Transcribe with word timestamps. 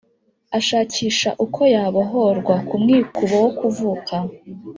ashakisha 0.57 1.29
uko 1.45 1.61
yabohorwa 1.73 2.55
ku 2.67 2.75
mwikubo 2.83 3.35
wo 3.43 3.49
kuvuka 3.59 4.15